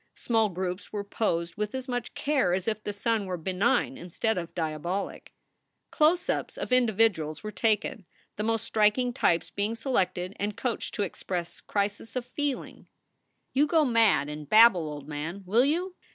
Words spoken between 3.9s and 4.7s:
instead of